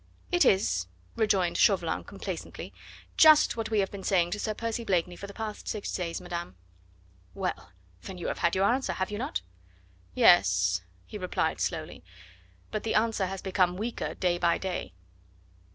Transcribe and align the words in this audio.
"It 0.31 0.45
is," 0.45 0.87
rejoined 1.15 1.57
Chauvelin 1.59 2.05
complacently, 2.05 2.73
"just 3.17 3.55
what 3.55 3.69
we 3.69 3.81
have 3.81 3.91
been 3.91 4.01
saying 4.03 4.31
to 4.31 4.39
Sir 4.39 4.55
Percy 4.55 4.83
Blakeney 4.83 5.15
for 5.15 5.27
the 5.27 5.31
past 5.35 5.67
six 5.67 5.93
days, 5.93 6.19
madame." 6.19 6.55
"Well! 7.35 7.73
then 8.01 8.17
you 8.17 8.25
have 8.27 8.39
had 8.39 8.55
your 8.55 8.65
answer, 8.65 8.93
have 8.93 9.11
you 9.11 9.19
not?" 9.19 9.43
"Yes," 10.15 10.81
he 11.05 11.19
replied 11.19 11.59
slowly; 11.61 12.03
"but 12.71 12.81
the 12.81 12.95
answer 12.95 13.27
has 13.27 13.43
become 13.43 13.77
weaker 13.77 14.15
day 14.15 14.39
by 14.39 14.57
day." 14.57 14.93